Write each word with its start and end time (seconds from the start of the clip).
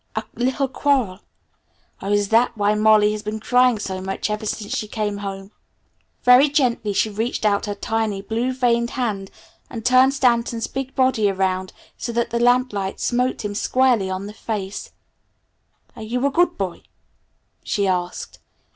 "A 0.15 0.23
little 0.33 0.67
quarrel? 0.67 1.19
Oh, 2.01 2.11
is 2.11 2.29
that 2.29 2.57
why 2.57 2.73
Molly 2.73 3.11
has 3.11 3.21
been 3.21 3.39
crying 3.39 3.77
so 3.77 4.01
much 4.01 4.31
ever 4.31 4.47
since 4.47 4.75
she 4.75 4.87
came 4.87 5.17
home?" 5.17 5.51
Very 6.23 6.49
gently 6.49 6.91
she 6.91 7.07
reached 7.11 7.45
out 7.45 7.67
her 7.67 7.75
tiny, 7.75 8.23
blue 8.23 8.51
veined 8.51 8.89
hand, 8.97 9.29
and 9.69 9.85
turned 9.85 10.15
Stanton's 10.15 10.65
big 10.65 10.95
body 10.95 11.29
around 11.29 11.71
so 11.99 12.11
that 12.13 12.31
the 12.31 12.39
lamp 12.39 12.73
light 12.73 12.99
smote 12.99 13.45
him 13.45 13.53
squarely 13.53 14.09
on 14.09 14.27
his 14.27 14.35
face. 14.37 14.91
"Are 15.95 16.01
you 16.01 16.25
a 16.25 16.31
good 16.31 16.57
boy?" 16.57 16.81
she 17.63 17.85
asked. 17.87 18.39